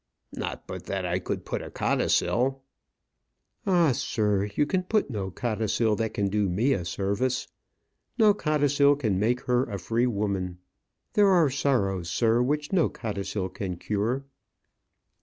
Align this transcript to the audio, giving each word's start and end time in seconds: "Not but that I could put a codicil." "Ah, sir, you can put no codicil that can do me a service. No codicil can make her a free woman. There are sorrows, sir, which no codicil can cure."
"Not 0.33 0.65
but 0.65 0.85
that 0.87 1.05
I 1.05 1.19
could 1.19 1.45
put 1.45 1.61
a 1.61 1.69
codicil." 1.69 2.63
"Ah, 3.67 3.91
sir, 3.91 4.49
you 4.55 4.65
can 4.65 4.81
put 4.81 5.11
no 5.11 5.29
codicil 5.29 5.95
that 5.97 6.15
can 6.15 6.27
do 6.27 6.49
me 6.49 6.73
a 6.73 6.83
service. 6.85 7.47
No 8.17 8.33
codicil 8.33 8.95
can 8.95 9.19
make 9.19 9.41
her 9.41 9.61
a 9.65 9.77
free 9.77 10.07
woman. 10.07 10.57
There 11.13 11.27
are 11.29 11.51
sorrows, 11.51 12.09
sir, 12.09 12.41
which 12.41 12.73
no 12.73 12.89
codicil 12.89 13.47
can 13.49 13.77
cure." 13.77 14.25